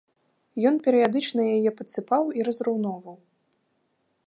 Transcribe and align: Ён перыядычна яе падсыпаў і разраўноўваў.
Ён 0.69 0.75
перыядычна 0.87 1.41
яе 1.57 1.71
падсыпаў 1.81 2.23
і 2.39 2.49
разраўноўваў. 2.49 3.17